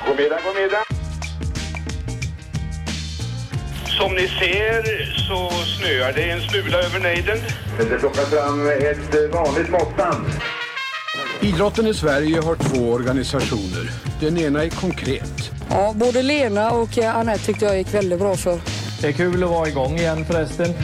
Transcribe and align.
God 0.00 0.16
middag, 0.16 0.38
god 0.44 0.54
middag. 0.62 0.84
Som 3.98 4.14
ni 4.14 4.28
ser 4.28 4.82
så 5.28 5.50
snöar 5.50 6.12
det 6.12 6.30
en 6.30 6.40
smula 6.40 6.78
över 6.78 7.00
nejden. 7.00 7.38
Det 7.78 7.98
plockar 7.98 8.22
fram 8.22 8.68
ett 8.68 9.32
vanligt 9.32 9.70
måttband. 9.70 10.26
Idrotten 11.40 11.86
i 11.86 11.94
Sverige 11.94 12.40
har 12.40 12.54
två 12.54 12.92
organisationer. 12.92 13.90
Den 14.20 14.38
ena 14.38 14.64
är 14.64 14.70
konkret. 14.70 15.50
Ja, 15.70 15.92
både 15.96 16.22
Lena 16.22 16.70
och 16.70 16.98
Anette 16.98 17.44
tyckte 17.44 17.64
jag 17.64 17.78
gick 17.78 17.94
väldigt 17.94 18.18
bra 18.18 18.36
för. 18.36 18.60
Det 19.00 19.06
är 19.06 19.12
kul 19.12 19.44
att 19.44 19.50
vara 19.50 19.68
igång 19.68 19.96
igen 19.96 20.24
förresten. 20.24 20.74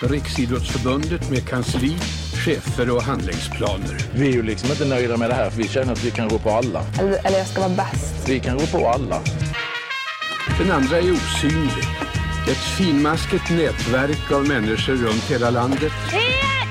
Riksidrottsförbundet 0.00 1.30
med 1.30 1.48
kansli, 1.48 1.96
chefer 2.44 2.90
och 2.90 3.02
handlingsplaner. 3.02 3.96
Vi 4.14 4.28
är 4.28 4.32
ju 4.32 4.42
liksom 4.42 4.70
inte 4.70 4.84
nöjda 4.84 5.16
med 5.16 5.30
det 5.30 5.34
här 5.34 5.50
för 5.50 5.58
vi 5.58 5.68
känner 5.68 5.92
att 5.92 6.04
vi 6.04 6.10
kan 6.10 6.28
gå 6.28 6.38
på 6.38 6.50
alla. 6.50 6.84
Eller, 7.00 7.26
eller 7.26 7.38
jag 7.38 7.46
ska 7.46 7.60
vara 7.60 7.74
bäst. 7.74 8.28
Vi 8.28 8.40
kan 8.40 8.56
gå 8.58 8.66
på 8.66 8.88
alla. 8.88 9.20
Den 10.58 10.70
andra 10.70 10.96
är 10.96 11.12
osynlig. 11.12 11.84
Ett 12.50 12.64
finmaskigt 12.78 13.50
nätverk 13.50 14.32
av 14.32 14.48
människor 14.48 14.92
runt 14.92 15.30
hela 15.30 15.50
landet. 15.50 15.92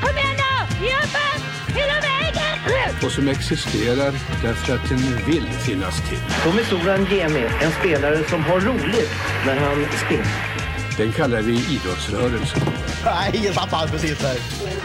Kom 0.01 0.17
igen 0.17 0.35
nu! 0.37 0.85
Jobba! 0.85 1.27
Hela 1.67 1.93
vägen! 1.93 2.95
Och 3.05 3.11
som 3.11 3.27
existerar 3.27 4.13
därför 4.43 4.75
att 4.75 4.89
den 4.89 4.99
vill 5.27 5.49
finnas 5.49 6.09
till. 6.09 6.19
Tommy 6.43 6.63
Soran 6.63 7.05
Gemi, 7.05 7.45
en 7.61 7.71
spelare 7.71 8.23
som 8.29 8.43
har 8.43 8.59
roligt 8.59 9.11
när 9.45 9.55
han 9.55 9.85
spelar. 10.05 10.51
Den 10.97 11.11
kallar 11.11 11.41
vi 11.41 11.53
idrottsrörelsen. 11.53 12.61
Nej, 13.05 13.41
jag 13.45 13.55
tappade 13.55 13.91
precis 13.91 14.19
där. 14.19 14.37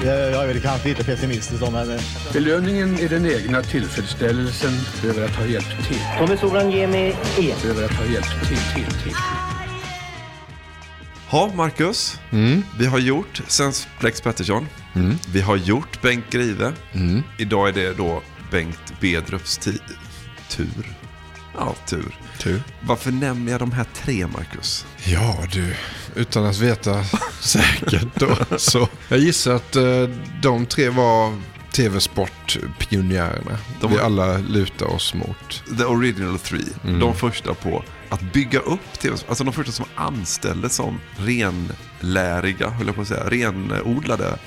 Jag 0.04 0.42
är 0.42 0.46
väl 0.46 0.60
kanske 0.60 0.88
lite 0.88 1.04
pessimistisk 1.04 1.60
då, 1.60 1.70
men... 1.70 1.98
Belöningen 2.32 2.98
är 2.98 3.08
den 3.08 3.26
egna 3.26 3.62
tillfredsställelsen 3.62 4.72
över 5.04 5.24
att 5.24 5.36
ha 5.36 5.46
hjälpt 5.46 5.88
till. 5.88 6.00
Tommy 6.18 6.36
Soran 6.36 6.70
Gemi 6.70 7.14
är. 7.38 7.70
Över 7.70 7.84
att 7.84 7.92
ha 7.94 8.04
hjälpt 8.04 8.48
till, 8.48 8.58
till, 8.74 9.02
till. 9.02 9.14
Ja, 11.30 11.50
Marcus. 11.54 12.20
Mm. 12.30 12.62
Vi 12.78 12.86
har 12.86 12.98
gjort 12.98 13.42
Sens 13.46 13.88
Plex 13.98 14.20
Pettersson. 14.20 14.66
Mm. 14.94 15.18
Vi 15.32 15.40
har 15.40 15.56
gjort 15.56 16.02
Bengt 16.02 16.30
Grive. 16.30 16.72
Mm. 16.92 17.22
Idag 17.38 17.68
är 17.68 17.72
det 17.72 17.92
då 17.92 18.22
Bengt 18.50 19.00
Bedrups 19.00 19.58
tur. 20.48 20.96
Ja, 21.58 21.74
tur. 21.86 22.18
Tur. 22.38 22.62
Varför 22.80 23.10
nämner 23.12 23.52
jag 23.52 23.60
de 23.60 23.72
här 23.72 23.86
tre, 23.94 24.26
Marcus? 24.26 24.86
Ja 25.04 25.38
du, 25.52 25.74
utan 26.14 26.46
att 26.46 26.58
veta 26.58 27.04
säkert 27.40 28.08
då. 28.14 28.36
Så 28.58 28.88
jag 29.08 29.18
gissar 29.18 29.54
att 29.54 29.76
eh, 29.76 30.02
de 30.42 30.66
tre 30.66 30.88
var 30.88 31.32
tv-sportpionjärerna. 31.72 33.58
De 33.80 33.92
Vi 33.92 33.98
alla 33.98 34.38
lutar 34.38 34.86
oss 34.86 35.14
mot. 35.14 35.78
The 35.78 35.84
original 35.84 36.38
three. 36.38 36.66
Mm. 36.84 37.00
De 37.00 37.14
första 37.14 37.54
på 37.54 37.84
att 38.08 38.32
bygga 38.32 38.58
upp 38.58 38.98
tv 39.00 39.16
Alltså 39.28 39.44
de 39.44 39.52
första 39.52 39.72
som 39.72 39.86
anställdes 39.94 40.74
som 40.74 41.00
renläriga, 41.16 42.70
höll 42.70 42.86
jag 42.86 42.96
på 42.96 43.02
att 43.02 43.08
säga, 43.08 43.30
renodlade 43.30 44.38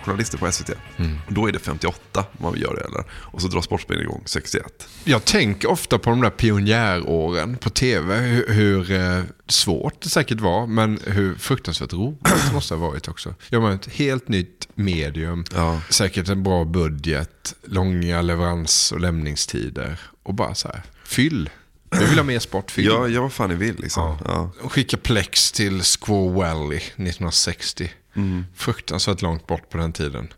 sportjournalister 0.00 0.38
på 0.38 0.52
SVT. 0.52 0.70
Mm. 0.96 1.18
Då 1.28 1.48
är 1.48 1.52
det 1.52 1.58
58 1.58 2.24
man 2.38 2.58
gör 2.58 2.74
det, 2.74 2.80
eller? 2.80 3.04
Och 3.12 3.42
så 3.42 3.48
drar 3.48 3.60
Sportspegeln 3.60 4.02
igång 4.06 4.22
61. 4.24 4.88
Jag 5.04 5.24
tänker 5.24 5.70
ofta 5.70 5.98
på 5.98 6.10
de 6.10 6.20
där 6.20 6.30
pionjäråren 6.30 7.56
på 7.56 7.70
tv. 7.70 8.16
Hur, 8.16 8.48
hur 8.48 8.90
eh, 8.92 9.22
svårt 9.46 10.00
det 10.02 10.08
säkert 10.08 10.40
var, 10.40 10.66
men 10.66 11.00
hur 11.06 11.34
fruktansvärt 11.34 11.92
roligt 11.92 12.18
det 12.46 12.52
måste 12.54 12.74
ha 12.74 12.88
varit 12.88 13.08
också. 13.08 13.34
Jag 13.48 13.62
menar, 13.62 13.74
ett 13.74 13.92
helt 13.92 14.28
nytt 14.28 14.68
medium, 14.74 15.44
Ja. 15.54 15.80
säkert 15.90 16.28
en 16.28 16.42
bra 16.42 16.64
budget, 16.64 17.54
långa 17.64 18.22
leverans 18.22 18.92
och 18.92 19.00
lämningstider. 19.00 20.00
Och 20.22 20.34
bara 20.34 20.54
så 20.54 20.68
här, 20.68 20.82
fyll. 21.04 21.50
Vi 21.98 22.04
vill 22.04 22.18
ha 22.18 22.24
mer 22.24 22.38
sportfilm. 22.38 22.88
Ja, 22.88 23.08
ja, 23.08 23.20
vad 23.22 23.32
fan 23.32 23.50
ni 23.50 23.56
vill 23.56 23.76
liksom. 23.80 24.16
Ja. 24.24 24.50
Och 24.62 24.72
skicka 24.72 24.96
Plex 24.96 25.52
till 25.52 25.82
Squaw 25.82 26.38
Valley 26.44 26.76
1960. 26.78 27.90
Mm. 28.14 28.44
Fruktansvärt 28.54 29.22
långt 29.22 29.46
bort 29.46 29.70
på 29.70 29.78
den 29.78 29.92
tiden. 29.92 30.28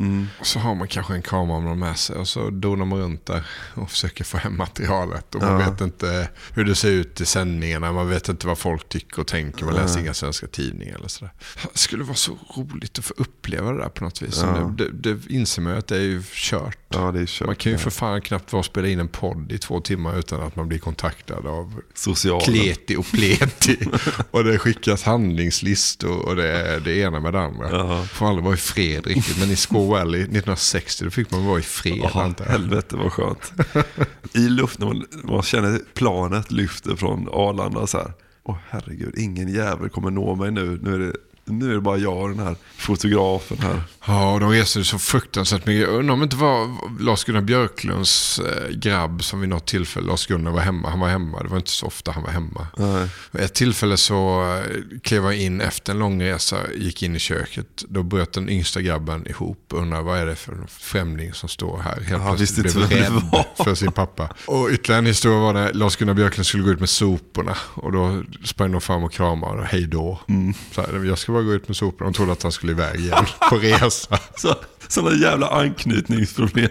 Och 0.40 0.46
så 0.46 0.58
har 0.58 0.74
man 0.74 0.88
kanske 0.88 1.14
en 1.14 1.22
kameraman 1.22 1.78
med 1.78 1.98
sig 1.98 2.16
och 2.16 2.28
så 2.28 2.50
donar 2.50 2.84
man 2.84 2.98
runt 2.98 3.26
där 3.26 3.46
och 3.74 3.90
försöker 3.90 4.24
få 4.24 4.36
hem 4.38 4.56
materialet. 4.56 5.34
Och 5.34 5.42
man 5.42 5.60
Ja. 5.60 5.70
vet 5.70 5.80
inte 5.80 6.28
hur 6.54 6.64
det 6.64 6.74
ser 6.74 6.90
ut 6.90 7.20
i 7.20 7.24
sändningarna, 7.24 7.92
man 7.92 8.08
vet 8.08 8.28
inte 8.28 8.46
vad 8.46 8.58
folk 8.58 8.88
tycker 8.88 9.20
och 9.20 9.26
tänker, 9.26 9.64
man 9.64 9.74
läser 9.74 9.94
Nej. 9.94 10.04
inga 10.04 10.14
svenska 10.14 10.46
tidningar 10.46 10.94
eller 10.96 11.08
sådär. 11.08 11.32
Det 11.72 11.78
skulle 11.78 12.04
vara 12.04 12.14
så 12.14 12.38
roligt 12.56 12.98
att 12.98 13.04
få 13.04 13.14
uppleva 13.16 13.72
det 13.72 13.78
där 13.78 13.88
på 13.88 14.04
något 14.04 14.22
vis. 14.22 14.40
Ja. 14.42 14.74
Det, 14.78 14.90
det, 14.90 15.14
det 15.14 15.30
inser 15.34 15.62
man 15.62 15.72
ju 15.72 15.78
att 15.78 15.86
det 15.86 15.96
är 15.96 16.00
ju 16.00 16.22
kört. 16.32 16.78
Ja, 16.88 17.08
är 17.08 17.26
kört. 17.26 17.46
Man 17.46 17.56
kan 17.56 17.72
ju 17.72 17.78
ja. 17.78 17.82
för 17.82 17.90
fan 17.90 18.20
knappt 18.20 18.52
vara 18.52 18.62
spela 18.62 18.88
in 18.88 19.00
en 19.00 19.08
podd 19.08 19.52
i 19.52 19.58
två 19.58 19.80
timmar 19.80 20.18
utan 20.18 20.42
att 20.42 20.56
man 20.56 20.68
blir 20.68 20.78
kontaktad 20.78 21.46
av 21.46 21.80
Socialen. 21.94 22.40
kleti 22.40 22.96
och 22.96 23.06
pleti. 23.06 23.78
och 24.30 24.44
det 24.44 24.58
skickas 24.58 25.02
handlingslistor 25.02 26.26
och 26.28 26.36
det 26.36 26.80
det 26.84 26.96
ena 26.98 27.20
med 27.20 27.32
det 27.32 27.40
andra. 27.40 27.61
Ja. 27.70 28.04
Får 28.04 28.28
aldrig 28.28 28.44
vara 28.44 28.54
i 28.54 28.58
fred 28.58 29.06
riktigt. 29.06 29.38
Men 29.38 29.50
i 29.50 29.88
Valley 29.88 30.20
1960 30.20 31.04
då 31.04 31.10
fick 31.10 31.30
man 31.30 31.46
vara 31.46 31.58
i 31.58 31.62
fred. 31.62 32.00
Ja, 32.14 32.22
antar 32.22 32.44
jag. 32.44 32.52
helvete 32.52 32.96
vad 32.96 33.12
skönt. 33.12 33.52
I 34.34 34.38
luft 34.48 34.78
när 34.78 34.86
man, 34.86 35.04
man 35.24 35.42
känner 35.42 35.80
planet 35.94 36.50
lyfter 36.50 36.96
från 36.96 37.28
Arlanda 37.32 37.86
så 37.86 37.98
här. 37.98 38.12
Åh 38.44 38.56
herregud, 38.68 39.14
ingen 39.18 39.48
jävel 39.48 39.88
kommer 39.88 40.10
nå 40.10 40.34
mig 40.34 40.50
nu. 40.50 40.80
Nu 40.82 40.94
är 40.94 40.98
det, 40.98 41.12
nu 41.44 41.70
är 41.70 41.74
det 41.74 41.80
bara 41.80 41.96
jag 41.96 42.22
och 42.22 42.28
den 42.28 42.38
här 42.38 42.56
fotografen 42.76 43.58
här. 43.58 43.82
Ja, 44.06 44.32
och 44.32 44.40
de 44.40 44.50
reste 44.50 44.84
så 44.84 44.98
fruktansvärt 44.98 45.66
mycket. 45.66 45.88
Jag 45.88 45.98
undrar 45.98 46.12
om 46.12 46.20
det 46.20 46.24
inte 46.24 46.36
var 46.36 46.68
Lars-Gunnar 47.00 47.40
Björklunds 47.40 48.38
eh, 48.38 48.68
grabb 48.70 49.24
som 49.24 49.40
vid 49.40 49.48
något 49.48 49.66
tillfälle, 49.66 50.06
Lars-Gunnar 50.06 50.50
var 50.50 50.60
hemma. 50.60 50.90
Han 50.90 51.00
var 51.00 51.08
hemma, 51.08 51.42
det 51.42 51.48
var 51.48 51.56
inte 51.56 51.70
så 51.70 51.86
ofta 51.86 52.12
han 52.12 52.22
var 52.22 52.30
hemma. 52.30 52.66
Nej. 52.76 53.08
Vid 53.30 53.42
ett 53.42 53.54
tillfälle 53.54 53.96
så 53.96 54.42
eh, 54.56 54.98
klev 55.02 55.24
jag 55.24 55.36
in 55.36 55.60
efter 55.60 55.92
en 55.92 55.98
lång 55.98 56.22
resa, 56.22 56.56
gick 56.76 57.02
in 57.02 57.16
i 57.16 57.18
köket. 57.18 57.66
Då 57.88 58.02
bröt 58.02 58.32
den 58.32 58.48
yngsta 58.48 58.80
grabben 58.80 59.26
ihop 59.26 59.72
och 59.72 59.78
undrade 59.78 60.02
vad 60.02 60.18
är 60.18 60.26
det 60.26 60.36
för 60.36 60.56
främling 60.68 61.32
som 61.32 61.48
står 61.48 61.78
här. 61.78 62.00
Helt 62.00 62.22
Ja, 62.22 62.34
plötsligt 62.36 62.74
blev 62.74 62.90
rädd 62.90 63.44
för 63.64 63.74
sin 63.74 63.92
pappa. 63.92 64.28
Och 64.46 64.68
ytterligare 64.70 64.98
en 64.98 65.06
historia 65.06 65.38
var 65.38 65.52
när 65.52 65.72
Lars-Gunnar 65.72 66.14
Björklund 66.14 66.46
skulle 66.46 66.62
gå 66.62 66.70
ut 66.70 66.80
med 66.80 66.90
soporna. 66.90 67.56
Och 67.74 67.92
då 67.92 68.22
sprang 68.44 68.72
de 68.72 68.80
fram 68.80 69.04
och 69.04 69.12
kramade 69.12 69.60
och 69.60 69.66
hej 69.66 69.86
då. 69.86 70.20
Mm. 70.28 70.54
Så 70.74 70.80
här, 70.80 71.04
jag 71.04 71.18
ska 71.18 71.32
bara 71.32 71.42
gå 71.42 71.52
ut 71.52 71.68
med 71.68 71.76
soporna. 71.76 72.10
De 72.10 72.14
trodde 72.14 72.32
att 72.32 72.42
han 72.42 72.52
skulle 72.52 72.72
iväg 72.72 73.00
igen 73.00 73.26
på 73.50 73.56
resa. 73.56 73.91
Så, 74.36 74.54
sådana 74.88 75.16
jävla 75.16 75.48
anknytningsproblem. 75.48 76.68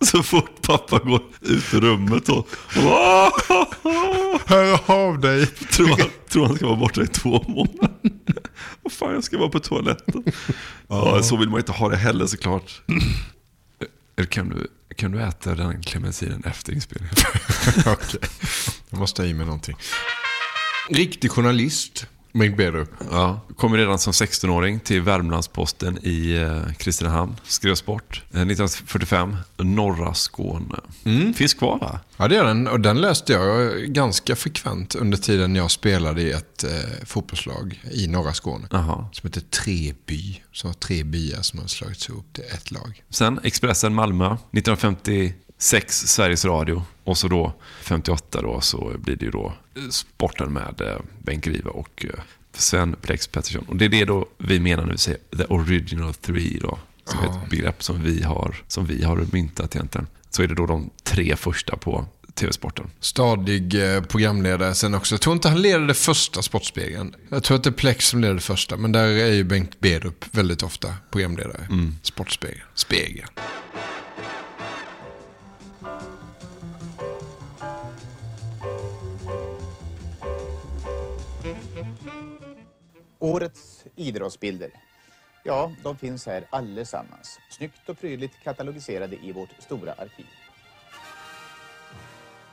Så 0.00 0.22
fort 0.22 0.62
pappa 0.62 0.98
går 0.98 1.22
ut 1.40 1.74
ur 1.74 1.80
rummet 1.80 2.28
och... 2.28 2.48
Hör 4.46 4.90
av 4.90 5.20
dig. 5.20 5.46
Tror 5.46 5.88
han, 5.88 5.98
tror 6.28 6.46
han 6.46 6.56
ska 6.56 6.66
vara 6.66 6.76
borta 6.76 7.02
i 7.02 7.06
två 7.06 7.44
månader. 7.48 7.90
Vad 8.82 8.92
fan, 8.92 9.14
jag 9.14 9.24
ska 9.24 9.38
vara 9.38 9.48
på 9.48 9.60
toaletten. 9.60 10.24
Ja, 10.88 11.22
så 11.22 11.36
vill 11.36 11.48
man 11.48 11.60
inte 11.60 11.72
ha 11.72 11.88
det 11.88 11.96
heller 11.96 12.26
såklart. 12.26 12.82
Kan 14.28 14.48
du, 14.48 14.66
kan 14.96 15.10
du 15.10 15.22
äta 15.22 15.54
den 15.54 15.82
clementinen 15.82 16.42
efter 16.44 16.72
inspelningen? 16.72 17.14
Okej, 17.86 18.20
jag 18.90 18.98
måste 18.98 19.22
ha 19.22 19.26
i 19.26 19.34
mig 19.34 19.46
någonting. 19.46 19.76
Riktig 20.90 21.30
journalist, 21.30 22.06
Bedrup. 22.32 22.90
Ja, 23.10 23.40
kom 23.56 23.76
redan 23.76 23.98
som 23.98 24.12
16-åring 24.12 24.80
till 24.80 25.02
Värmlandsposten 25.02 25.98
i 26.02 26.36
eh, 26.36 26.72
Kristinehamn. 26.72 27.36
Skrev 27.44 27.74
sport. 27.74 28.22
Eh, 28.30 28.40
1945, 28.40 29.36
norra 29.56 30.14
Skåne. 30.14 30.80
Finns 31.34 31.54
kvar 31.54 31.78
va? 31.78 32.00
Ja, 32.16 32.28
det 32.28 32.36
är 32.36 32.44
den. 32.44 32.68
Och 32.68 32.80
den 32.80 33.00
läste 33.00 33.32
jag 33.32 33.72
ganska 33.78 34.36
frekvent 34.36 34.94
under 34.94 35.18
tiden 35.18 35.56
jag 35.56 35.70
spelade 35.70 36.22
i 36.22 36.32
ett 36.32 36.64
eh, 36.64 36.70
fotbollslag 37.06 37.82
i 37.90 38.06
norra 38.06 38.32
Skåne. 38.32 38.68
Jaha. 38.70 39.08
Som 39.12 39.28
heter 39.28 39.40
Treby. 39.40 40.42
Som 40.52 40.70
var 40.70 40.74
tre 40.74 41.04
byar 41.04 41.42
som 41.42 41.60
har 41.60 41.66
slagits 41.66 42.08
ihop 42.08 42.32
till 42.32 42.44
ett 42.54 42.70
lag. 42.70 43.02
Sen 43.10 43.40
Expressen 43.44 43.94
Malmö, 43.94 44.36
1956 45.58 46.06
Sveriges 46.06 46.44
Radio. 46.44 46.82
Och 47.04 47.18
så 47.18 47.28
då 47.28 47.52
58 47.82 48.42
då 48.42 48.60
så 48.60 48.94
blir 48.98 49.16
det 49.16 49.24
ju 49.24 49.30
då 49.30 49.52
sporten 49.90 50.52
med 50.52 50.80
eh, 50.80 50.96
Bengt 51.22 51.44
Grive 51.44 51.70
och 51.70 52.04
eh, 52.04 52.20
Sven 52.52 52.96
Plex 53.00 53.26
Pettersson. 53.26 53.64
Och 53.68 53.76
det 53.76 53.84
är 53.84 53.88
det 53.88 54.04
då 54.04 54.26
vi 54.38 54.60
menar 54.60 54.84
när 54.84 54.92
vi 54.92 54.98
säger 54.98 55.20
the 55.36 55.44
original 55.44 56.14
three 56.14 56.58
då. 56.62 56.78
Som 57.04 57.20
är 57.20 57.24
ett 57.24 57.50
begrepp 57.50 57.82
som 57.82 58.02
vi 58.02 58.22
har, 58.22 58.56
som 58.68 58.86
vi 58.86 59.04
har 59.04 59.26
myntat 59.32 59.76
egentligen. 59.76 60.06
Så 60.30 60.42
är 60.42 60.46
det 60.46 60.54
då 60.54 60.66
de 60.66 60.90
tre 61.02 61.36
första 61.36 61.76
på 61.76 62.06
TV-sporten. 62.34 62.90
Stadig 63.00 63.94
eh, 63.94 64.02
programledare 64.02 64.74
sen 64.74 64.94
också. 64.94 65.14
Jag 65.14 65.20
tror 65.20 65.34
inte 65.34 65.48
han 65.48 65.62
leder 65.62 65.86
det 65.86 65.94
första 65.94 66.42
Sportspegeln. 66.42 67.14
Jag 67.28 67.44
tror 67.44 67.56
att 67.56 67.64
det 67.64 67.70
är 67.70 67.72
Plex 67.72 68.08
som 68.08 68.20
leder 68.20 68.34
det 68.34 68.40
första. 68.40 68.76
Men 68.76 68.92
där 68.92 69.04
är 69.04 69.32
ju 69.32 69.44
Bengt 69.44 69.80
Bedrup 69.80 70.24
väldigt 70.30 70.62
ofta 70.62 70.94
programledare. 71.10 71.66
Mm. 71.70 71.94
Sportspegeln. 72.02 72.62
Spegeln. 72.74 73.28
Årets 83.18 83.84
idrottsbilder. 83.96 84.70
Ja, 85.44 85.72
de 85.82 85.96
finns 85.96 86.26
här 86.26 86.44
allesammans. 86.50 87.38
Snyggt 87.50 87.88
och 87.88 88.00
prydligt 88.00 88.34
katalogiserade 88.44 89.16
i 89.16 89.32
vårt 89.32 89.48
stora 89.58 89.92
arkiv. 89.92 90.26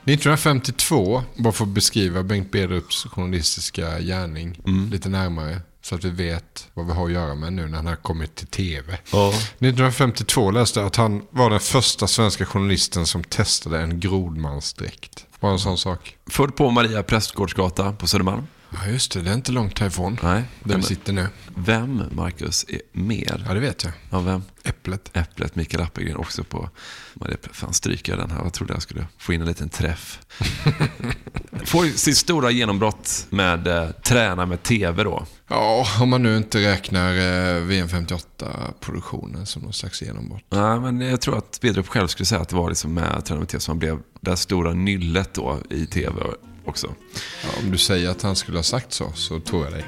1952, 0.04 1.24
bara 1.36 1.54
för 1.54 1.64
att 1.64 1.70
beskriva 1.70 2.24
Bengt 2.24 2.52
Bedrups 2.52 3.04
journalistiska 3.04 4.00
gärning 4.00 4.62
Mm. 4.68 4.90
lite 4.90 5.10
närmare. 5.10 5.62
Så 5.82 5.96
att 5.96 6.04
vi 6.04 6.10
vet 6.10 6.68
vad 6.74 6.86
vi 6.88 6.94
har 6.94 7.06
att 7.06 7.12
göra 7.12 7.36
med 7.36 7.54
nu 7.54 7.68
när 7.68 7.76
han 7.78 7.86
har 7.86 7.96
kommit 7.96 8.36
till 8.36 8.48
tv. 8.48 8.98
Ja. 9.12 9.30
1952 9.30 10.52
läste 10.52 10.80
jag 10.80 10.88
att 10.88 10.96
han 10.96 11.28
var 11.30 11.50
den 11.50 11.60
första 11.60 12.08
svenska 12.08 12.46
journalisten 12.46 13.06
som 13.06 13.24
testade 13.24 13.80
en 13.80 14.00
grodmansdräkt. 14.00 15.26
Bara 15.40 15.52
en 15.52 15.60
sån 15.60 15.78
sak. 15.78 16.18
Född 16.30 16.56
på 16.56 16.72
Maria 16.72 17.04
Prästgårdsgata 17.04 17.92
på 17.92 18.08
Södermalm. 18.08 18.48
Ja 18.84 18.92
just 18.92 19.12
det, 19.12 19.22
det 19.22 19.30
är 19.30 19.34
inte 19.34 19.52
långt 19.52 19.80
härifrån. 19.80 20.18
Nej. 20.24 20.44
Där 20.64 20.78
vi 20.78 20.84
sitter 20.84 21.14
nu. 21.14 21.28
Vem, 21.56 22.04
Marcus, 22.12 22.66
är 22.68 22.82
mer? 22.92 23.44
Ja 23.48 23.54
det 23.54 23.60
vet 23.60 23.84
jag. 23.84 23.94
Ja, 24.10 24.20
vem? 24.20 24.44
Äpplet. 24.64 25.10
Äpplet, 25.14 25.56
Mikael 25.56 25.84
Appelgren 25.84 26.18
också 26.18 26.44
på 26.44 26.70
Maria 27.14 27.38
Fan, 27.52 27.74
stryker 27.74 28.12
jag 28.12 28.20
den 28.20 28.32
här? 28.32 28.44
Jag 28.44 28.54
trodde 28.54 28.74
jag 28.74 28.82
skulle 28.82 29.08
få 29.18 29.34
in 29.34 29.42
en 29.42 29.48
liten 29.48 29.70
träff. 29.70 30.20
Får 31.66 31.86
sitt 31.86 32.18
stora 32.18 32.52
genombrott 32.52 33.28
med 33.30 33.68
eh, 33.68 33.90
Träna 33.90 34.46
med 34.46 34.64
TV 34.64 35.04
då. 35.04 35.26
Ja, 35.48 35.88
om 36.02 36.10
man 36.10 36.24
nu 36.24 36.38
inte 36.38 36.60
räknar 36.60 37.14
eh, 37.14 37.62
VM 37.62 37.88
58-produktionen 37.88 39.46
som 39.46 39.62
någon 39.62 39.74
slags 39.74 40.02
genombrott. 40.02 40.44
Nej, 40.50 40.80
men 40.80 41.02
jag 41.02 41.22
tror 41.22 41.38
att 41.38 41.60
Bedrup 41.62 41.88
själv 41.88 42.08
skulle 42.08 42.26
säga 42.26 42.42
att 42.42 42.50
det 42.50 42.56
var 42.56 42.70
liksom 42.70 42.94
med 42.94 43.26
Träna 43.26 43.40
med 43.40 43.50
TV 43.50 43.60
som 43.60 43.72
han 43.72 43.80
blev 43.80 44.00
det 44.22 44.38
stora 44.38 44.74
nyllet 44.74 45.34
då 45.34 45.58
i 45.70 45.86
TV 45.86 46.22
också. 46.66 46.96
Ja, 47.44 47.50
om 47.64 47.72
du 47.72 47.78
säger 47.78 48.10
att 48.10 48.22
han 48.22 48.36
skulle 48.36 48.58
ha 48.58 48.64
sagt 48.64 48.94
så, 48.94 49.12
så 49.16 49.40
tror 49.40 49.64
jag 49.64 49.74
dig. 49.74 49.86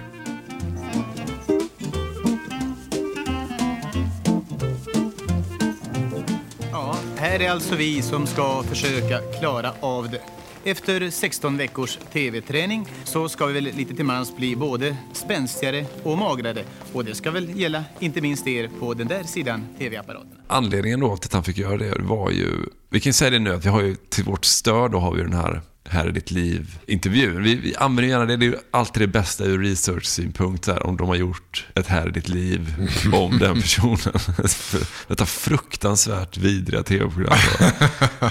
Ja, 6.71 6.97
här 7.17 7.39
är 7.39 7.49
alltså 7.49 7.75
vi 7.75 8.01
som 8.01 8.27
ska 8.27 8.63
försöka 8.63 9.19
klara 9.39 9.73
av 9.79 10.09
det. 10.09 10.21
Efter 10.63 11.09
16 11.09 11.57
veckors 11.57 11.99
tv-träning 12.13 12.87
så 13.03 13.29
ska 13.29 13.45
vi 13.45 13.53
väl 13.53 13.63
lite 13.63 13.95
till 13.95 14.05
mans 14.05 14.37
bli 14.37 14.55
både 14.55 14.97
spänstigare 15.13 15.85
och 16.03 16.17
magrare. 16.17 16.63
Och 16.93 17.05
det 17.05 17.15
ska 17.15 17.31
väl 17.31 17.59
gälla 17.59 17.83
inte 17.99 18.21
minst 18.21 18.47
er 18.47 18.69
på 18.79 18.93
den 18.93 19.07
där 19.07 19.23
sidan 19.23 19.65
tv-apparaten. 19.77 20.37
Anledningen 20.47 20.99
då 20.99 21.17
till 21.17 21.27
att 21.27 21.33
han 21.33 21.43
fick 21.43 21.57
göra 21.57 21.77
det 21.77 21.95
var 21.99 22.31
ju, 22.31 22.51
vi 22.89 22.99
kan 22.99 23.13
säga 23.13 23.31
det 23.31 23.39
nu, 23.39 23.53
att 23.53 23.65
vi 23.65 23.69
har 23.69 23.81
ju 23.81 23.95
till 23.95 24.23
vårt 24.23 24.45
stöd 24.45 24.91
då 24.91 24.99
har 24.99 25.13
vi 25.13 25.21
den 25.21 25.33
här 25.33 25.61
här 25.89 26.05
är 26.05 26.11
ditt 26.11 26.31
liv-intervjun. 26.31 27.43
Vi, 27.43 27.55
vi 27.55 27.75
använder 27.75 28.09
gärna 28.09 28.25
det, 28.25 28.37
det 28.37 28.45
är 28.45 28.59
alltid 28.71 29.01
det 29.03 29.07
bästa 29.07 29.43
ur 29.43 29.59
research-synpunkt, 29.59 30.67
om 30.67 30.97
de 30.97 31.07
har 31.07 31.15
gjort 31.15 31.65
ett 31.75 31.87
här 31.87 32.07
är 32.07 32.11
ditt 32.11 32.29
liv 32.29 32.75
om 33.13 33.37
den 33.37 33.55
personen. 33.61 33.97
Detta 35.07 35.25
fruktansvärt 35.25 36.37
vidriga 36.37 36.83
tv-program. 36.83 37.37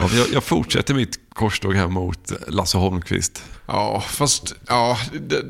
Ja, 0.00 0.10
jag, 0.12 0.26
jag 0.32 0.44
fortsätter 0.44 0.94
mitt 0.94 1.20
korståg 1.34 1.74
här 1.74 1.88
mot 1.88 2.32
Lasse 2.48 2.78
Holmqvist. 2.78 3.42
Ja, 3.70 4.00
fast... 4.08 4.54
Ja, 4.68 4.98
det, 5.20 5.42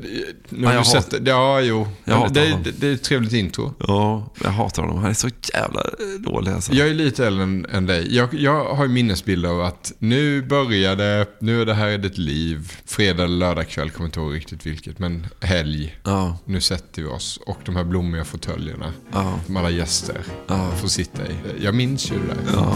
nu 0.49 0.61
Ja, 0.61 0.67
har 0.67 0.73
jag 0.73 0.81
vi 0.81 0.85
sett 0.85 1.11
det. 1.25 1.29
Ja, 1.29 1.61
jo. 1.61 1.87
Jag 2.03 2.13
Men 2.13 2.17
hatar 2.21 2.33
det, 2.33 2.59
det, 2.63 2.71
det 2.71 2.87
är 2.87 2.93
ett 2.93 3.03
trevligt 3.03 3.33
intro. 3.33 3.73
Ja, 3.87 4.29
jag 4.43 4.49
hatar 4.49 4.83
honom. 4.83 4.97
Han 4.97 5.09
är 5.09 5.13
så 5.13 5.29
jävla 5.53 5.83
dålig 6.19 6.51
alltså. 6.51 6.73
Jag 6.73 6.87
är 6.87 6.93
lite 6.93 7.27
äldre 7.27 7.43
än, 7.43 7.65
än 7.71 7.85
dig. 7.85 8.15
Jag, 8.15 8.33
jag 8.33 8.75
har 8.75 8.85
ju 8.85 8.91
minnesbilder 8.91 9.49
av 9.49 9.61
att 9.61 9.93
nu 9.99 10.41
började, 10.41 11.25
nu 11.39 11.61
är 11.61 11.65
det 11.65 11.73
här 11.73 11.87
är 11.87 11.97
ditt 11.97 12.17
liv. 12.17 12.73
Fredag 12.85 13.23
eller 13.23 13.37
lördag 13.37 13.67
kväll, 13.69 13.89
kommer 13.89 14.07
inte 14.07 14.19
ihåg 14.19 14.33
riktigt 14.35 14.65
vilket. 14.65 14.99
Men 14.99 15.27
helg. 15.41 15.99
Ja. 16.03 16.37
Nu 16.45 16.61
sätter 16.61 17.01
vi 17.01 17.07
oss. 17.07 17.39
Och 17.45 17.57
de 17.65 17.75
här 17.75 17.83
blommiga 17.83 18.25
fåtöljerna. 18.25 18.93
Ja. 19.13 19.39
Med 19.47 19.59
alla 19.59 19.69
gäster. 19.69 20.21
Ja. 20.47 20.71
Får 20.81 20.87
sitta 20.87 21.21
i. 21.27 21.35
Jag 21.61 21.75
minns 21.75 22.11
ju 22.11 22.15
det 22.15 22.27
där. 22.27 22.37
Ja. 22.53 22.75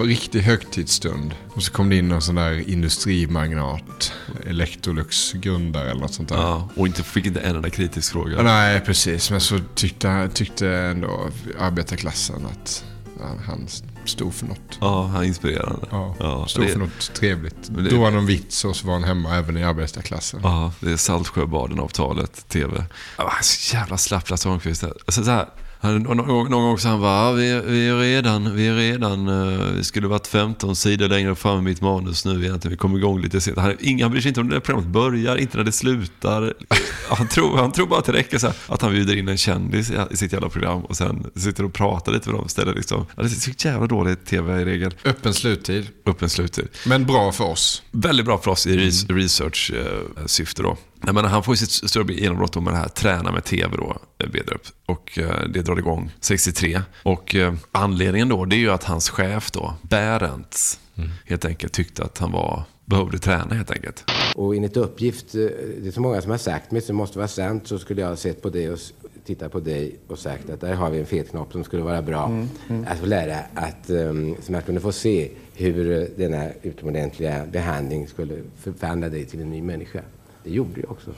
Var 0.00 0.04
en 0.04 0.10
riktig 0.10 0.40
högtidsstund. 0.40 1.34
Och 1.54 1.62
så 1.62 1.72
kom 1.72 1.88
det 1.90 1.96
in 1.96 2.08
någon 2.08 2.22
sån 2.22 2.34
där 2.34 2.70
industrimagnat. 2.70 4.12
Electrolux 4.46 5.32
grundare 5.32 5.90
eller 5.90 6.00
något 6.00 6.14
sånt 6.14 6.28
där. 6.28 6.36
Ja, 6.36 6.68
och 6.76 6.86
inte, 6.86 7.02
fick 7.02 7.26
inte 7.26 7.40
en 7.40 7.56
enda 7.56 7.70
kritisk 7.70 8.12
fråga. 8.12 8.36
Ja, 8.36 8.42
Nej, 8.42 8.80
precis. 8.80 9.30
Men 9.30 9.40
så 9.40 9.58
tyckte, 9.74 10.28
tyckte 10.34 10.68
ändå 10.68 11.28
arbetarklassen 11.60 12.46
att 12.46 12.84
ja, 13.20 13.26
han 13.46 13.66
stod 14.04 14.34
för 14.34 14.46
något. 14.46 14.78
Ja, 14.80 15.06
han 15.06 15.22
är 15.22 15.26
inspirerande. 15.26 15.86
Ja, 15.90 16.46
stod 16.48 16.64
det- 16.64 16.72
för 16.72 16.78
något 16.78 17.14
trevligt. 17.14 17.56
Det- 17.68 17.90
Då 17.90 18.00
var 18.00 18.10
någon 18.10 18.26
vits 18.26 18.64
och 18.64 18.76
så 18.76 18.86
var 18.86 18.94
han 18.94 19.04
hemma 19.04 19.36
även 19.36 19.56
i 19.56 19.64
arbetarklassen. 19.64 20.40
Ja, 20.42 20.72
det 20.80 20.92
är 20.92 20.96
Saltsjöbaden-avtalet, 20.96 22.48
TV. 22.48 22.84
Ja, 23.18 23.28
han 23.28 23.38
är 23.38 23.42
så 23.42 23.76
jävla 23.76 23.96
slapp, 23.98 24.30
Lasse 24.30 24.48
Holmqvist. 24.48 24.84
Alltså, 24.84 25.24
så 25.24 25.30
här, 25.30 25.48
han, 25.82 26.02
någon, 26.02 26.16
någon 26.26 26.50
gång 26.50 26.78
så 26.78 26.88
han 26.88 27.00
bara, 27.00 27.24
ja, 27.26 27.32
vi, 27.32 27.60
vi 27.66 27.88
är 27.88 27.98
redan, 27.98 28.54
vi 28.56 28.66
är 28.66 28.74
redan, 28.74 29.28
eh, 29.28 29.58
vi 29.76 29.84
skulle 29.84 30.08
varit 30.08 30.26
15 30.26 30.76
sidor 30.76 31.08
längre 31.08 31.34
fram 31.34 31.58
i 31.58 31.62
mitt 31.62 31.80
manus 31.80 32.24
nu 32.24 32.30
egentligen. 32.44 32.70
Vi 32.70 32.76
kom 32.76 32.96
igång 32.96 33.20
lite 33.20 33.40
sent. 33.40 33.58
Han, 33.58 33.76
ingen, 33.80 34.02
han 34.04 34.10
bryr 34.10 34.20
sig 34.22 34.28
inte 34.28 34.40
om 34.40 34.46
när 34.46 34.60
programmet 34.60 34.90
börjar, 34.90 35.36
inte 35.36 35.56
när 35.56 35.64
det 35.64 35.72
slutar. 35.72 36.54
Han 37.08 37.28
tror, 37.28 37.56
han 37.56 37.72
tror 37.72 37.86
bara 37.86 37.98
att 37.98 38.04
det 38.04 38.12
räcker 38.12 38.38
så 38.38 38.46
här, 38.46 38.56
att 38.66 38.82
han 38.82 38.92
bjuder 38.92 39.16
in 39.16 39.28
en 39.28 39.36
kändis 39.36 39.92
i, 40.10 40.16
sitt 40.16 40.32
jävla 40.32 40.48
program 40.48 40.84
och 40.84 40.96
sen 40.96 41.26
sitter 41.36 41.64
och 41.64 41.72
pratar 41.72 42.12
lite 42.12 42.28
med 42.28 42.38
dem 42.38 42.46
istället. 42.46 42.76
Liksom. 42.76 43.06
Ja, 43.16 43.22
det 43.22 43.28
är 43.28 43.28
så 43.28 43.50
jävla 43.68 43.86
dåligt 43.86 44.26
TV 44.26 44.60
i 44.62 44.64
regel. 44.64 44.94
Öppen 45.04 45.34
sluttid. 45.34 45.88
Öppen 46.06 46.28
sluttid. 46.30 46.68
Men 46.86 47.06
bra 47.06 47.32
för 47.32 47.44
oss. 47.44 47.82
Väldigt 47.90 48.26
bra 48.26 48.38
för 48.38 48.50
oss 48.50 48.66
i 48.66 48.76
res- 48.76 49.08
research-syfte 49.10 50.62
då. 50.62 50.76
Jag 51.06 51.14
menar, 51.14 51.28
han 51.28 51.42
får 51.42 51.54
sitt 51.54 51.90
stora 51.90 52.12
genombrott 52.12 52.62
med 52.62 52.72
det 52.72 52.76
här 52.76 52.88
träna 52.88 53.32
med 53.32 53.44
TV 53.44 53.76
då, 53.76 53.96
eh, 54.18 54.30
Bedrup. 54.30 54.62
Och 54.86 55.18
eh, 55.18 55.48
det 55.48 55.62
drar 55.62 55.78
igång 55.78 56.10
63. 56.20 56.80
Och 57.02 57.34
eh, 57.34 57.54
anledningen 57.72 58.28
då, 58.28 58.44
det 58.44 58.56
är 58.56 58.58
ju 58.58 58.70
att 58.70 58.84
hans 58.84 59.10
chef 59.10 59.50
då, 59.50 59.74
Bärents, 59.82 60.80
helt 61.26 61.44
enkelt 61.44 61.72
tyckte 61.72 62.04
att 62.04 62.18
han 62.18 62.32
var, 62.32 62.62
behövde 62.84 63.18
träna 63.18 63.54
helt 63.54 63.70
enkelt. 63.70 64.04
Och 64.34 64.56
enligt 64.56 64.76
uppgift, 64.76 65.34
eh, 65.34 65.40
det 65.82 65.88
är 65.88 65.92
så 65.92 66.00
många 66.00 66.22
som 66.22 66.30
har 66.30 66.38
sagt 66.38 66.70
mig, 66.70 66.82
så 66.82 66.92
måste 66.92 67.18
vara 67.18 67.28
sant, 67.28 67.66
så 67.66 67.78
skulle 67.78 68.00
jag 68.00 68.08
ha 68.08 68.16
sett 68.16 68.42
på 68.42 68.50
det 68.50 68.70
och 68.70 68.78
tittat 69.24 69.52
på 69.52 69.60
dig 69.60 69.96
och 70.08 70.18
sagt 70.18 70.50
att 70.50 70.60
där 70.60 70.74
har 70.74 70.90
vi 70.90 70.98
en 70.98 71.06
fet 71.06 71.30
knopp 71.30 71.52
som 71.52 71.64
skulle 71.64 71.82
vara 71.82 72.02
bra 72.02 72.26
Mm, 72.26 72.48
mm. 72.68 72.86
att 72.88 72.98
få 72.98 73.06
lära 73.06 73.38
att, 73.54 73.90
um, 73.90 74.36
så 74.42 74.52
man 74.52 74.62
kunde 74.62 74.80
få 74.80 74.92
se 74.92 75.30
hur 75.54 76.08
denna 76.16 76.48
utomordentliga 76.62 77.46
behandling 77.52 78.08
skulle 78.08 78.34
förvandla 78.62 79.08
dig 79.08 79.24
till 79.24 79.40
en 79.40 79.50
ny 79.50 79.62
människa. 79.62 80.00
Det 80.44 80.50
gjorde 80.50 80.80
jag 80.80 80.90
också. 80.90 81.10